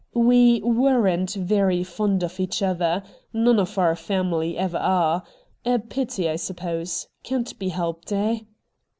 [0.31, 3.03] 'We weren't very fond of each other.
[3.33, 5.21] None of our family ever are.
[5.63, 7.07] A pity, I suppose.
[7.21, 8.39] Can't be helped, eh